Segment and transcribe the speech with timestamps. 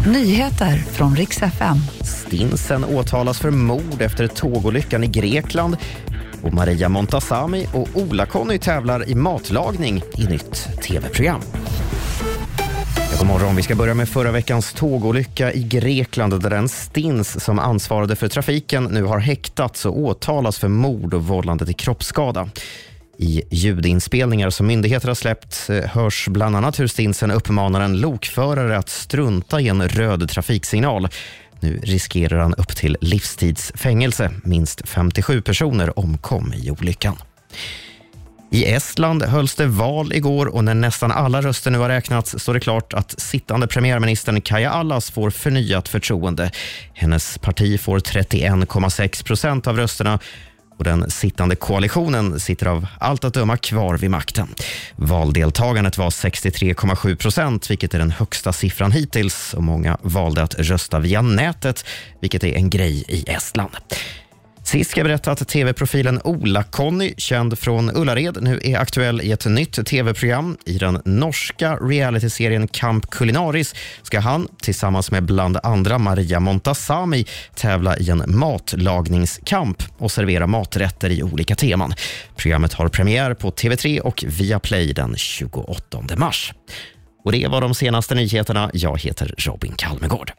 [0.00, 1.76] Nyheter från riks FM.
[2.04, 5.76] Stinsen åtalas för mord efter tågolyckan i Grekland.
[6.42, 11.40] Och Maria Montazami och Ola-Conny tävlar i matlagning i nytt tv-program.
[13.18, 13.56] God morgon.
[13.56, 18.28] Vi ska börja med förra veckans tågolycka i Grekland där en stins som ansvarade för
[18.28, 22.48] trafiken nu har häktats och åtalas för mord och vållande till kroppsskada.
[23.18, 28.78] I ljudinspelningar som myndigheter har släppt eh, hörs bland annat hur stinsen uppmanar en lokförare
[28.78, 31.08] att strunta i en röd trafiksignal.
[31.60, 34.30] Nu riskerar han upp till livstidsfängelse.
[34.44, 37.16] Minst 57 personer omkom i olyckan.
[38.50, 42.54] I Estland hölls det val igår och när nästan alla röster nu har räknats står
[42.54, 46.50] det klart att sittande premiärministern Kaja Allas får förnyat förtroende.
[46.92, 50.18] Hennes parti får 31,6 procent av rösterna
[50.76, 54.48] och den sittande koalitionen sitter av allt att döma kvar vid makten.
[54.96, 60.98] Valdeltagandet var 63,7 procent, vilket är den högsta siffran hittills och många valde att rösta
[60.98, 61.84] via nätet,
[62.20, 63.70] vilket är en grej i Estland.
[64.64, 69.46] Sist ska jag berätta att tv-profilen Ola-Conny, känd från Ullared, nu är aktuell i ett
[69.46, 70.56] nytt tv-program.
[70.66, 77.96] I den norska realityserien Camp Culinaris ska han tillsammans med bland andra Maria Montazami tävla
[77.98, 81.94] i en matlagningskamp och servera maträtter i olika teman.
[82.36, 86.52] Programmet har premiär på TV3 och Viaplay den 28 mars.
[87.24, 88.70] Och Det var de senaste nyheterna.
[88.74, 90.32] Jag heter Robin Kalmegård.